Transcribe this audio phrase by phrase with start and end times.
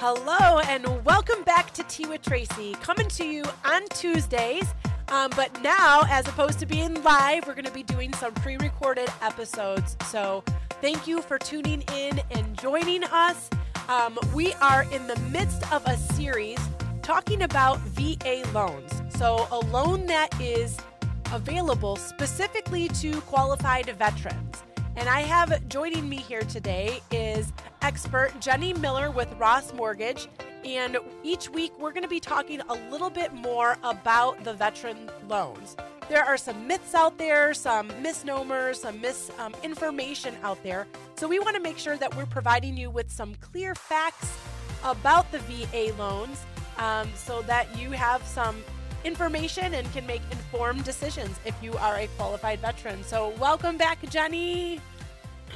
[0.00, 4.64] Hello and welcome back to Tea with Tracy, coming to you on Tuesdays.
[5.08, 8.56] Um, but now, as opposed to being live, we're going to be doing some pre
[8.58, 9.96] recorded episodes.
[10.08, 10.44] So
[10.80, 13.50] thank you for tuning in and joining us.
[13.88, 16.60] Um, we are in the midst of a series
[17.02, 19.02] talking about VA loans.
[19.16, 20.78] So, a loan that is
[21.32, 24.62] available specifically to qualified veterans.
[24.98, 27.52] And I have joining me here today is
[27.82, 30.26] expert Jenny Miller with Ross Mortgage.
[30.64, 35.08] And each week we're going to be talking a little bit more about the veteran
[35.28, 35.76] loans.
[36.08, 40.88] There are some myths out there, some misnomers, some misinformation um, out there.
[41.14, 44.36] So we want to make sure that we're providing you with some clear facts
[44.82, 46.44] about the VA loans
[46.76, 48.64] um, so that you have some
[49.04, 53.02] information and can make informed decisions if you are a qualified veteran.
[53.04, 54.80] So, welcome back, Jenny.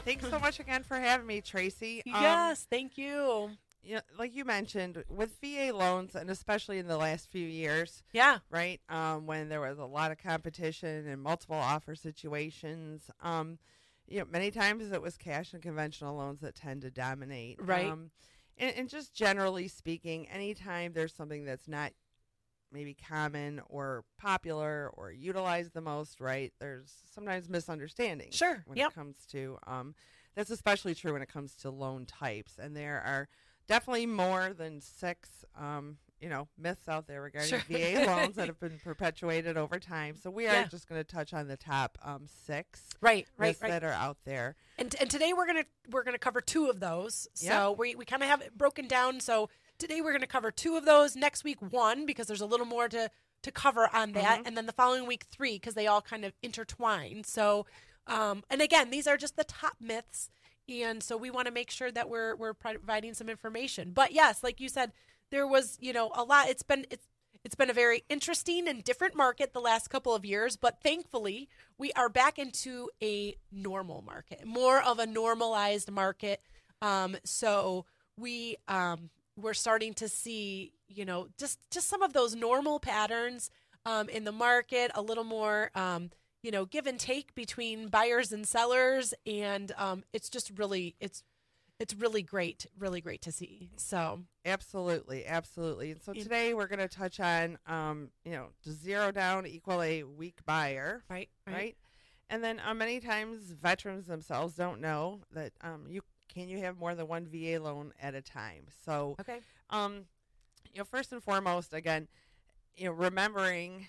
[0.04, 2.02] Thanks so much again for having me, Tracy.
[2.12, 3.50] Um, yes, thank you.
[3.84, 8.38] Yeah, like you mentioned, with VA loans, and especially in the last few years, yeah,
[8.48, 13.58] right, um, when there was a lot of competition and multiple offer situations, um,
[14.06, 17.86] you know, many times it was cash and conventional loans that tend to dominate, right.
[17.86, 18.10] Um,
[18.56, 21.90] and, and just generally speaking, anytime there's something that's not
[22.72, 26.52] maybe common or popular or utilized the most, right?
[26.60, 28.34] There's sometimes misunderstandings.
[28.34, 28.62] Sure.
[28.66, 28.90] When yep.
[28.90, 29.94] it comes to um,
[30.34, 33.28] that's especially true when it comes to loan types, and there are
[33.66, 35.44] definitely more than six.
[35.58, 37.62] Um, you know, myths out there regarding sure.
[37.68, 40.14] VA loans that have been perpetuated over time.
[40.14, 40.66] So we are yeah.
[40.66, 44.18] just going to touch on the top um, six, right, right, right, that are out
[44.24, 44.54] there.
[44.78, 47.26] And and today we're gonna we're gonna cover two of those.
[47.34, 47.78] So yep.
[47.78, 49.18] we we kind of have it broken down.
[49.18, 49.50] So
[49.82, 51.16] Today we're going to cover two of those.
[51.16, 53.10] Next week, one because there's a little more to
[53.42, 54.46] to cover on that, mm-hmm.
[54.46, 57.24] and then the following week, three because they all kind of intertwine.
[57.24, 57.66] So,
[58.06, 60.30] um, and again, these are just the top myths,
[60.68, 63.90] and so we want to make sure that we're we're providing some information.
[63.92, 64.92] But yes, like you said,
[65.32, 66.48] there was you know a lot.
[66.48, 67.08] It's been it's
[67.42, 71.48] it's been a very interesting and different market the last couple of years, but thankfully
[71.76, 76.40] we are back into a normal market, more of a normalized market.
[76.80, 77.84] Um, so
[78.16, 83.50] we um, we're starting to see, you know, just just some of those normal patterns
[83.86, 86.10] um, in the market, a little more, um,
[86.42, 91.22] you know, give and take between buyers and sellers, and um, it's just really it's
[91.78, 93.70] it's really great, really great to see.
[93.76, 95.90] So absolutely, absolutely.
[95.90, 100.04] And so today we're going to touch on, um, you know, zero down equal a
[100.04, 101.02] weak buyer?
[101.10, 101.54] Right, right.
[101.54, 101.76] right?
[102.30, 106.78] And then uh, many times veterans themselves don't know that um, you can you have
[106.78, 108.64] more than one VA loan at a time?
[108.84, 109.38] So, okay.
[109.70, 110.04] Um,
[110.72, 112.08] you know, first and foremost, again,
[112.76, 113.86] you know, remembering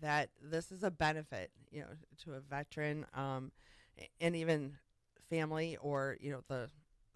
[0.00, 1.88] that this is a benefit, you know,
[2.24, 3.52] to a veteran, um,
[4.20, 4.76] and even
[5.30, 6.68] family or you know the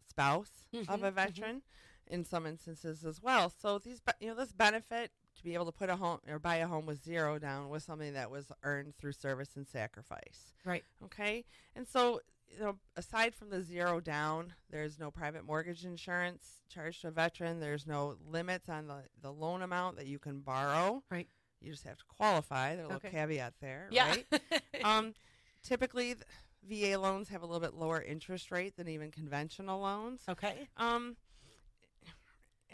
[0.09, 1.15] spouse mm-hmm, of a mm-hmm.
[1.15, 2.15] veteran mm-hmm.
[2.15, 3.53] in some instances as well.
[3.61, 6.57] So these, you know, this benefit to be able to put a home or buy
[6.57, 10.53] a home with zero down was something that was earned through service and sacrifice.
[10.65, 10.85] Right.
[11.05, 11.45] Okay.
[11.77, 12.21] And so
[12.53, 17.11] you know, aside from the zero down, there's no private mortgage insurance charged to a
[17.11, 17.61] veteran.
[17.61, 21.03] There's no limits on the, the loan amount that you can borrow.
[21.11, 21.29] Right.
[21.61, 22.77] You just have to qualify.
[22.77, 23.11] There's a little okay.
[23.11, 23.89] caveat there.
[23.91, 24.09] Yeah.
[24.09, 24.41] Right.
[24.85, 25.15] um,
[25.63, 26.15] typically,
[26.69, 30.23] VA loans have a little bit lower interest rate than even conventional loans.
[30.29, 30.69] Okay.
[30.77, 31.17] Um,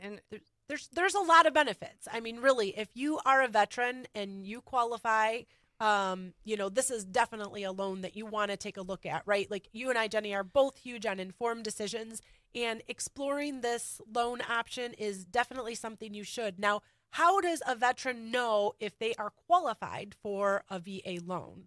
[0.01, 0.21] and
[0.69, 2.09] there's there's a lot of benefits.
[2.13, 5.43] I mean, really, if you are a veteran and you qualify
[5.85, 9.05] um, you know, this is definitely a loan that you want to take a look
[9.05, 9.51] at, right?
[9.51, 12.23] Like you and I, Jenny, are both huge on informed decisions,
[12.55, 16.59] and exploring this loan option is definitely something you should.
[16.59, 16.81] Now,
[17.11, 21.65] how does a veteran know if they are qualified for a VA loan?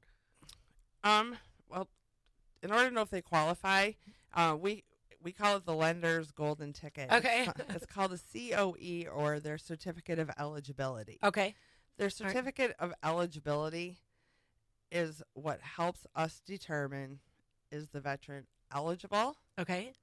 [1.03, 1.38] Um,
[1.69, 1.88] well,
[2.63, 3.91] in order to know if they qualify,
[4.34, 4.84] uh, we
[5.22, 7.11] we call it the lender's golden ticket.
[7.11, 7.47] Okay.
[7.69, 11.19] it's called a COE or their certificate of eligibility.
[11.23, 11.53] Okay.
[11.97, 12.89] Their certificate right.
[12.89, 13.97] of eligibility
[14.92, 17.20] is what helps us determine
[17.72, 19.36] is the veteran eligible?
[19.59, 19.94] Okay.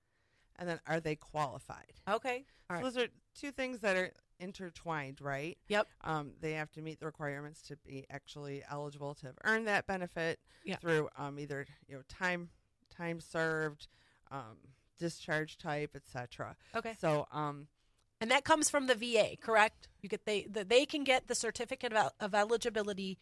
[0.57, 1.95] And then are they qualified?
[2.09, 2.45] Okay.
[2.71, 2.85] All so right.
[2.85, 5.59] those are two things that are intertwined, right?
[5.69, 5.89] Yep.
[6.03, 9.87] Um, they have to meet the requirements to be actually eligible to have earned that
[9.87, 10.81] benefit yep.
[10.81, 12.51] through um, either you know time
[12.95, 13.89] time served,
[14.31, 14.59] um,
[14.99, 16.57] discharge type, etc.
[16.77, 16.95] Okay.
[17.01, 17.69] So um,
[18.21, 19.89] and that comes from the VA, correct?
[20.01, 23.19] You get they the, they can get the certificate of, of eligibility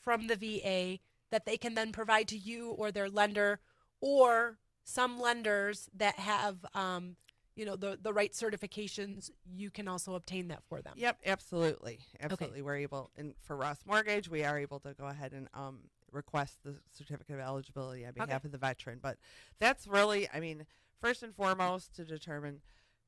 [0.00, 0.98] from the VA
[1.36, 3.60] that they can then provide to you or their lender,
[4.00, 7.16] or some lenders that have um,
[7.56, 11.98] you know the the right certifications you can also obtain that for them yep absolutely
[12.20, 12.62] absolutely okay.
[12.62, 15.78] we're able and for ross mortgage we are able to go ahead and um,
[16.12, 18.40] request the certificate of eligibility on behalf okay.
[18.44, 19.16] of the veteran but
[19.58, 20.66] that's really i mean
[21.00, 22.60] first and foremost to determine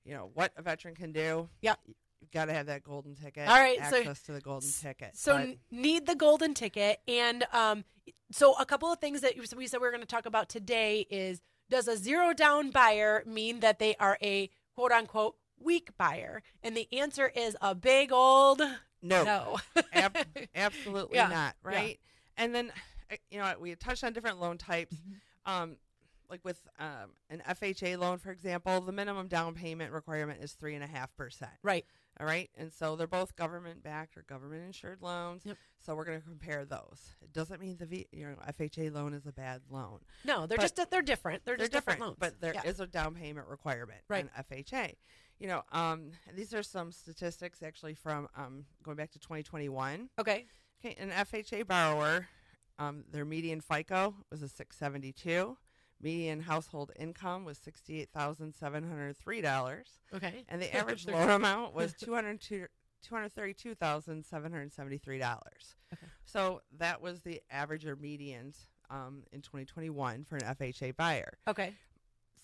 [0.08, 1.48] you know what a veteran can do.
[1.60, 1.74] Yeah.
[2.20, 3.46] You've got to have that golden ticket.
[3.46, 5.16] All right, so- access to the golden ticket.
[5.16, 7.84] So But- need the golden ticket, and um,
[8.30, 11.06] so a couple of things that we said we are going to talk about today
[11.10, 11.40] is:
[11.70, 16.42] Does a zero down buyer mean that they are a quote unquote weak buyer?
[16.62, 18.60] And the answer is a big old
[19.02, 19.58] no, no.
[19.92, 20.16] Ab-
[20.54, 21.54] absolutely Yeah, not.
[21.64, 21.70] yeah.
[21.78, 22.00] Right.
[22.36, 22.72] And then
[23.10, 24.94] uh, you know we touched on different loan types.
[24.96, 25.52] Mm-hmm.
[25.62, 25.76] Um,
[26.30, 30.74] like with um, an FHA loan, for example, the minimum down payment requirement is three
[30.74, 31.52] and a half percent.
[31.62, 31.86] right.
[32.20, 32.50] All right.
[32.56, 35.42] And so they're both government backed or government insured loans.
[35.44, 35.56] Yep.
[35.78, 37.14] So we're going to compare those.
[37.22, 40.00] It doesn't mean the v, you know FHA loan is a bad loan.
[40.24, 41.44] No, they're But- just they're different.
[41.44, 42.16] They're, They're just different, loans.
[42.18, 42.84] but there is Yeah.
[42.84, 44.24] a down payment requirement Right.
[44.24, 44.94] in FHA.
[45.38, 50.10] You know, um, these are some statistics actually from um, going back to 2021.
[50.18, 50.46] okay.
[50.84, 52.28] Okay, an FHA borrower,
[52.78, 55.56] um, their median FICO was a 672.
[56.00, 59.82] Median household income was $68,703.
[60.14, 60.44] Okay.
[60.48, 62.66] And the average loan amount was 202
[63.08, 65.74] $232,773.
[65.92, 66.06] Okay.
[66.24, 68.56] So that was the average or medians
[68.90, 71.38] um, in 2021 for an FHA buyer.
[71.46, 71.74] Okay.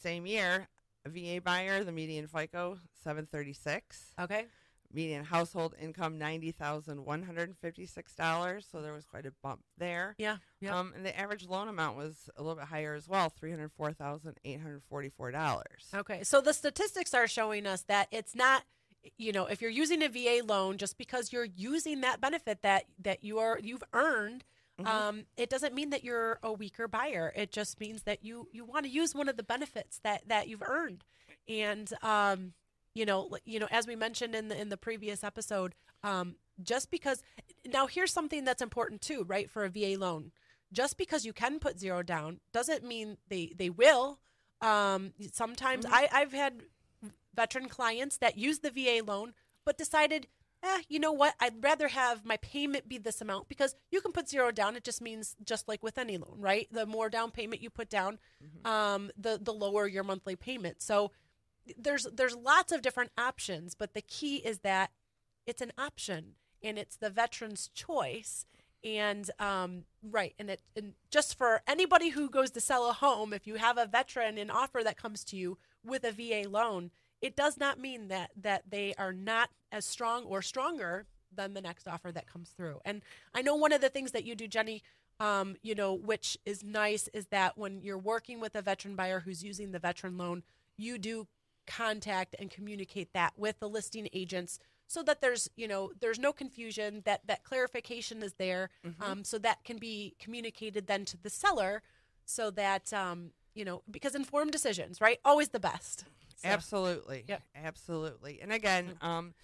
[0.01, 0.69] Same year,
[1.05, 4.15] a VA buyer, the median FICO 736.
[4.21, 4.47] Okay.
[4.95, 9.27] Median household income ninety thousand one hundred and fifty six dollars, so there was quite
[9.27, 10.15] a bump there.
[10.19, 10.37] Yeah.
[10.61, 10.79] Yeah.
[10.79, 13.73] Um, and the average loan amount was a little bit higher as well, three hundred
[13.73, 15.89] four thousand eight hundred forty four dollars.
[15.95, 16.23] Okay.
[16.23, 18.63] So the statistics are showing us that it's not
[19.19, 22.85] you know, if you're using a VA loan just because you're using that benefit that
[23.03, 24.45] that you are you've earned
[24.81, 24.87] Mhm.
[24.89, 27.33] um, it doesn't mean that you're a weaker buyer.
[27.37, 30.49] It just means that you you want to use one of the benefits that that
[30.49, 31.05] you've earned.
[31.47, 32.55] And um,
[32.95, 36.91] you know, you know, as we mentioned in the in the previous episode, um, just
[36.91, 37.23] because
[37.67, 39.51] now here's something that's important too, right?
[39.51, 40.33] For a VA loan,
[40.73, 44.21] just because you can put zero down doesn't mean they they will.
[44.61, 45.91] Um, sometimes Mhm.
[45.93, 46.63] I I've had
[47.35, 50.29] veteran clients that use the VA loan but decided
[50.63, 51.35] eh, you know what?
[51.41, 54.77] I'd rather have my payment be this amount because you can put zero down.
[54.77, 56.67] It just means just like with any loan, right?
[56.73, 58.67] The more down payment you put down, Mhm.
[58.67, 60.81] um, the the lower your monthly payment.
[60.81, 61.13] So
[61.79, 64.91] there's there's lots of different options, but the key is that
[65.47, 68.47] it's an option and it's the veteran's choice.
[68.83, 73.33] And um, right, and it and just for anybody who goes to sell a home,
[73.33, 76.91] if you have a veteran an offer that comes to you with a VA loan,
[77.23, 81.61] it does not mean that that they are not as strong or stronger than the
[81.63, 82.81] next offer that comes through.
[82.85, 83.03] And
[83.35, 84.83] I know one of the things that you do, Jenny,
[85.19, 89.21] um, you know, which is nice, is that when you're working with a veteran buyer
[89.21, 90.43] who's using the veteran loan,
[90.77, 91.27] you do
[91.67, 96.33] contact and communicate that with the listing agents so that there's you know there's no
[96.33, 99.01] confusion that that clarification is there Mhm.
[99.03, 101.83] um, so that can be communicated then to the seller
[102.27, 106.05] so that um, you know because informed decisions right always the best
[106.37, 107.25] So- Absolutely.
[107.29, 107.43] Yep.
[107.55, 108.41] Absolutely.
[108.43, 109.35] And again, um,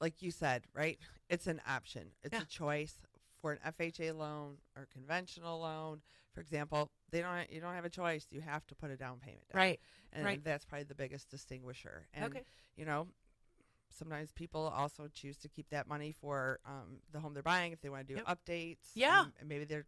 [0.00, 0.98] like you said, right?
[1.28, 2.10] It's an option.
[2.22, 2.42] It's Yeah.
[2.42, 2.94] a choice
[3.40, 6.02] for an FHA loan or conventional loan.
[6.34, 7.50] For example, they don't.
[7.50, 8.26] You don't have a choice.
[8.30, 9.60] You have to put a down payment down.
[9.60, 9.80] right
[10.12, 10.42] And right.
[10.44, 12.06] that's probably the biggest distinguisher.
[12.12, 12.42] And okay
[12.76, 13.06] you know,
[13.96, 17.80] sometimes people also choose to keep that money for um, the home they're buying if
[17.80, 18.38] they want to do Yep.
[18.38, 18.90] updates.
[18.94, 19.20] Yeah.
[19.20, 19.86] um, and maybe they're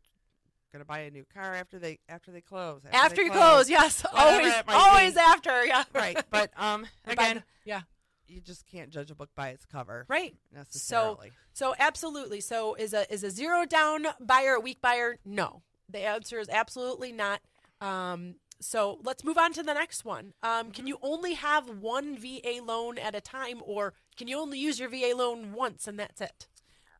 [0.72, 2.82] going to buy a new car after they after they close.
[2.92, 5.20] after they you close yes always always be.
[5.20, 6.16] after yeah right.
[6.31, 7.81] But um, again, the- yeah
[8.28, 11.32] you just can't judge a book by its cover right necessarily.
[11.52, 12.40] So absolutely.
[12.40, 15.16] So is a is a zero down buyer a weak buyer?
[15.25, 15.62] No.
[15.88, 17.40] The answer is absolutely not.
[17.81, 20.33] Um, so let's move on to the next one.
[20.43, 24.59] Um, can you only have one VA loan at a time, or can you only
[24.59, 26.49] use your VA loan once and that's it?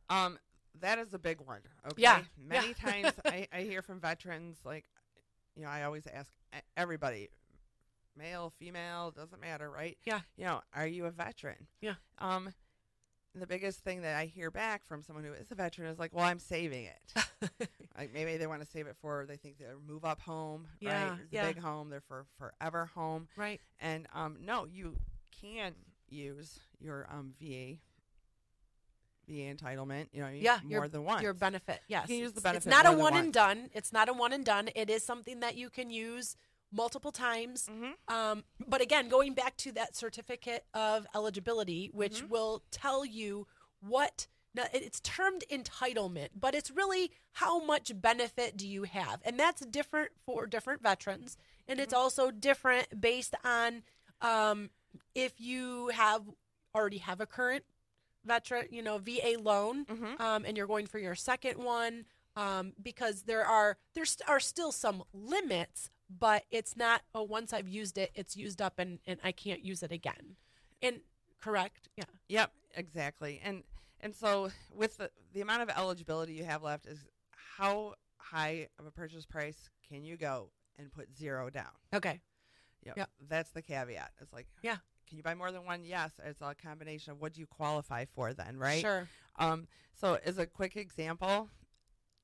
[0.09, 0.37] Um,
[0.79, 1.61] that is a big one.
[1.85, 2.03] Okay.
[2.03, 2.73] Yeah, Many yeah.
[2.91, 4.85] times I, I hear from veterans like,
[5.55, 6.31] you know, I always ask
[6.75, 7.29] everybody,
[8.15, 9.97] male, female, doesn't matter, right?
[10.05, 10.21] Yeah.
[10.37, 11.67] You know, are you a veteran?
[11.81, 11.95] Yeah.
[12.19, 12.53] Um,
[13.39, 16.13] the biggest thing that I hear back from someone who is a veteran is like,
[16.13, 17.69] well, I'm saving it.
[17.97, 21.09] like maybe they want to save it for they think they'll move up home, Yeah,
[21.09, 21.19] right?
[21.23, 21.47] It's yeah.
[21.47, 23.27] big home, they're for forever home.
[23.35, 23.59] right.
[23.79, 24.95] And um, no, you
[25.41, 25.73] can
[26.09, 27.77] use your um, VA
[29.27, 30.07] VA entitlement.
[30.13, 31.21] You know, you- Yeah, your- more than once.
[31.21, 32.07] Your benefit, yes.
[32.07, 33.69] can use the benefit It's not a than one and done.
[33.73, 34.69] It's not a one and done.
[34.75, 36.35] It is something that you can use
[36.71, 37.69] multiple times.
[37.71, 38.13] Mm-hmm.
[38.13, 42.29] Um, but again, going back to that certificate of eligibility, which Mhm.
[42.29, 43.47] will tell you
[43.79, 49.39] what now it's termed entitlement, but it's really how much benefit do you have, and
[49.39, 53.83] that's different for different veterans, and it's also different based on
[54.21, 54.71] um,
[55.13, 56.23] if you have
[56.73, 57.65] already have a current
[58.25, 60.19] veteran, you know, VA loan, Mm-hmm.
[60.21, 62.05] um, and you're going for your second one
[62.35, 67.53] um, because there are there st- are still some limits but it's not, oh, once
[67.53, 70.37] I've used it, it's used up and, and I can't use it again.
[70.81, 71.01] And
[71.41, 71.89] correct?
[71.97, 72.05] Yeah.
[72.29, 73.41] Yep, exactly.
[73.43, 73.63] And
[73.99, 76.99] and so with the the amount of eligibility you have left is
[77.57, 81.71] how high of a purchase price can you go and put zero down?
[81.93, 82.21] Okay.
[82.85, 83.09] yeah Yep.
[83.29, 84.11] That's the caveat.
[84.21, 84.77] It's like Yeah.
[85.07, 85.85] Can you buy more than one?
[85.85, 86.11] Yes.
[86.23, 88.81] It's a combination of what do you qualify for then, right?
[88.81, 89.07] Sure.
[89.39, 91.49] Um, so as a quick example,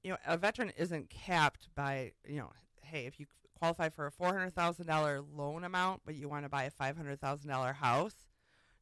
[0.03, 3.25] you know, a veteran isn't capped by, you know, hey, if you
[3.63, 6.69] qualify for a four hundred thousand dollar loan amount, but you want to buy a
[6.71, 8.15] five hundred thousand dollar house,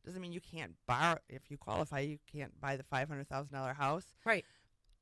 [0.04, 1.20] doesn't mean you can't borrow.
[1.30, 4.06] If you qualify, you can't buy the five hundred thousand dollar house.
[4.26, 4.44] Right.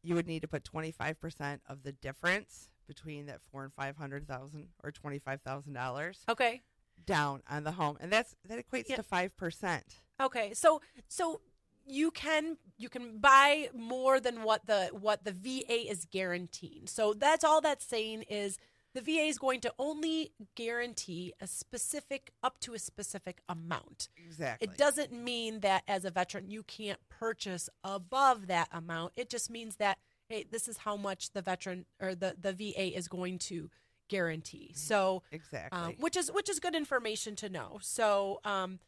[0.04, 3.74] You would need to put twenty five percent of the difference between that four and
[3.74, 6.62] five hundred thousand or twenty five thousand dollars Okay.
[7.06, 8.98] down on the home, and that's that equates Yeah.
[8.98, 10.02] to five percent.
[10.22, 10.54] Okay.
[10.54, 11.40] So so
[11.86, 16.86] you can you can buy more than what the what the VA is guaranteeing.
[16.88, 18.58] So that's all that's saying is
[18.94, 24.10] the VA is going to only guarantee a specific up to a specific amount.
[24.18, 24.68] Exactly.
[24.68, 29.14] It doesn't mean that as a veteran you can't purchase above that amount.
[29.16, 32.96] It just means that hey, this is how much the veteran or the the VA
[32.96, 33.70] is going to
[34.10, 34.72] guarantee.
[34.76, 35.80] So Exactly.
[35.80, 37.78] um, which is which is good information to know.
[37.82, 38.80] So, um,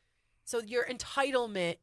[0.43, 1.77] so your entitlement,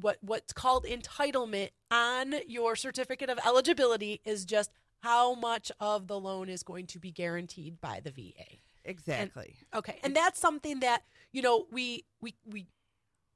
[0.00, 4.70] what what's called entitlement on your certificate of eligibility, is just
[5.04, 8.58] how much of the loan is going to be guaranteed by the VA.
[8.84, 9.54] exactly.
[9.74, 12.66] Okay, and that's something that you know we we we.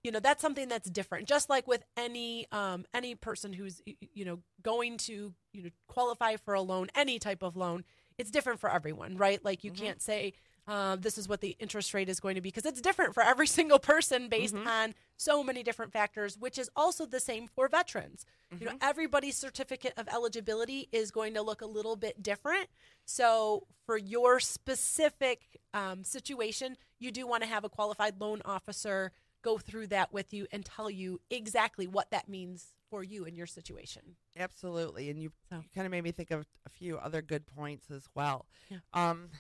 [0.05, 1.27] You know that's something that's different.
[1.29, 3.83] Just like with any um, any person who's
[4.15, 7.85] you know going to you know qualify for a loan, any type of loan,
[8.17, 9.45] it's different for everyone, right?
[9.45, 9.77] Like you Mhm.
[9.77, 10.35] can't say
[10.69, 13.23] uh, this is what the interest rate is going to be because it's different for
[13.23, 14.67] every single person based Mhm.
[14.67, 18.25] on so many different factors, which is also the same for veterans.
[18.61, 18.79] You know, Mhm.
[18.83, 22.69] everybody's certificate of eligibility is going to look a little bit different.
[23.05, 29.13] So, for your specific um, situation, you do want to have a qualified loan officer
[29.43, 33.37] go through that with you and tell you exactly what that means for you in
[33.37, 34.17] your situation.
[34.37, 37.47] Absolutely, and you, So- you kind of made me think of a few other good
[37.47, 38.47] points as well.
[38.71, 38.79] Yeah.
[38.93, 39.31] Um,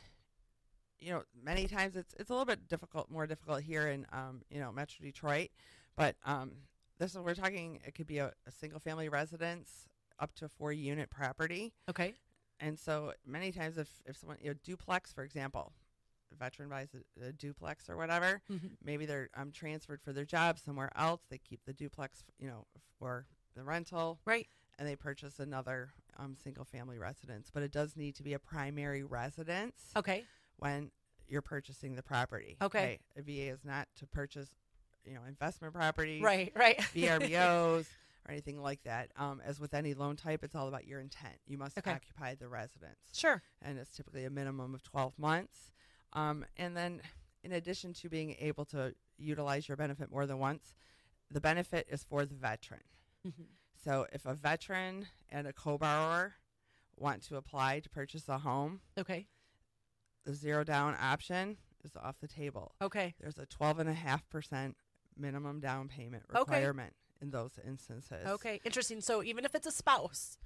[1.00, 4.42] you know, many times it's it's a little bit difficult, more difficult here in um,
[4.50, 5.48] you know, Metro Detroit,
[5.96, 6.52] but um,
[6.98, 7.80] this is we're talking.
[7.86, 9.86] It could be a, a single family residence
[10.18, 12.14] up to a four unit property, Okay.
[12.60, 15.72] and so many times if if someone you know duplex, for example,
[16.32, 16.88] a veteran buys
[17.20, 18.70] a, a duplex or whatever, Mhm.
[18.84, 21.20] maybe they're um, transferred for their job somewhere else.
[21.30, 22.66] They keep the duplex, you know,
[22.98, 24.46] for the rental, Right.
[24.78, 27.50] and they purchase another um, single family residence.
[27.52, 30.24] But it does need to be a primary residence Okay.
[30.58, 30.90] When
[31.26, 32.56] you're purchasing the property.
[32.62, 32.98] Okay.
[33.16, 34.48] A VA is not to purchase,
[35.04, 36.52] you know, investment property, Right.
[36.54, 36.78] Right.
[36.94, 37.86] VRBOs.
[38.26, 39.10] Or anything like that.
[39.16, 41.36] Um, as with any loan type, it's all about your intent.
[41.46, 41.92] You must Okay.
[41.92, 43.42] occupy the residence sure.
[43.62, 45.72] and it's typically a minimum of 12 months.
[46.12, 47.00] Um, and then,
[47.42, 50.74] in addition to being able to utilize your benefit more than once,
[51.30, 52.82] the benefit is for the veteran.
[53.26, 53.46] Mhm.
[53.82, 56.34] So, if a veteran and a co borrower
[56.96, 59.26] want to apply to purchase a home, Okay.
[60.25, 62.72] The zero down option is off the table.
[62.82, 63.14] Okay.
[63.20, 64.75] There's a 12.5%
[65.16, 66.38] minimum down payment Okay.
[66.40, 68.26] requirement in those instances.
[68.26, 68.60] Okay.
[68.64, 69.00] Interesting.
[69.00, 70.38] So even if it's a spouse,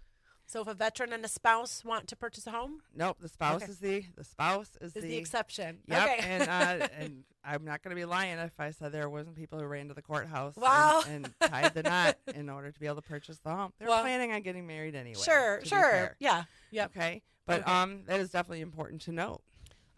[0.47, 3.63] so if a veteran and a spouse want to purchase a home, Nope, the spouse
[3.63, 3.71] Okay.
[3.73, 5.79] is the the spouse is, is the, the exception.
[5.87, 6.19] Yep, Okay.
[6.29, 6.43] and
[6.83, 9.67] uh, and I'm not going to be lying if I said there wasn't people who
[9.67, 11.03] ran to the courthouse and- Wow.
[11.09, 13.73] and, tied the knot in order to be able to purchase the home.
[13.79, 15.21] They're Well, planning on getting married anyway.
[15.23, 15.61] sure.
[15.65, 15.91] Sure.
[15.91, 16.17] fair.
[16.19, 16.45] Yeah.
[16.75, 17.71] Okay, but Okay.
[17.73, 19.43] um, that is definitely important to note.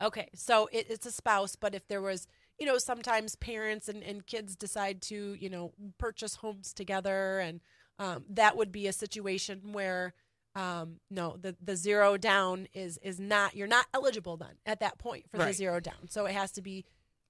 [0.03, 2.27] Okay, so it, it's a spouse, but if there was,
[2.59, 7.61] you know, sometimes parents and, and kids decide to, you know, purchase homes together, and
[7.99, 10.15] um, that would be a situation where,
[10.57, 14.99] um, no, the the zero down is is not you're not eligible then at that
[14.99, 16.09] point for the zero down.
[16.09, 16.85] So it has to be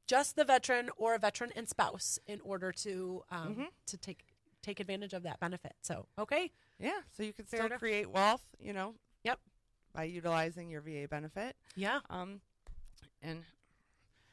[0.06, 3.66] just the veteran or a veteran and spouse in order to um, Mhm.
[3.86, 4.24] to take
[4.62, 5.74] take advantage of that benefit.
[5.82, 8.94] So okay, Yeah, so you can still create wealth, you know.
[9.22, 9.38] Yep.
[9.94, 12.40] By utilizing your VA benefit, yeah, um,
[13.24, 13.44] and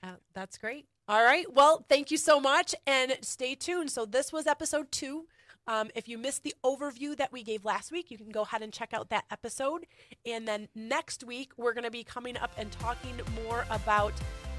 [0.04, 0.86] Uh, that's great.
[1.08, 1.46] All right.
[1.54, 3.92] Well, thank you so much and stay tuned.
[3.92, 5.28] So, this was episode two.
[5.68, 8.64] Um, if you missed the overview that we gave last week, you can go ahead
[8.64, 9.86] and check out that episode.
[10.26, 14.14] And then next week, we're going to be coming up and talking more about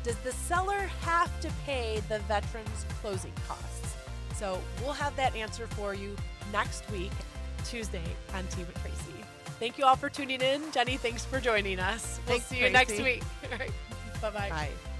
[0.04, 3.94] does the seller have to pay the veteran's closing costs?
[4.36, 6.14] So, we'll have that answer for you
[6.52, 7.12] next week,
[7.64, 9.24] Tuesday, on Tea with Tracy.
[9.58, 10.70] Thank you all for tuning in.
[10.72, 12.18] Jenny, thanks for joining us.
[12.26, 13.22] We'll Thanks, see you next Tracy.
[13.50, 13.70] week.
[14.22, 14.50] Bye-bye.
[14.50, 14.91] bye.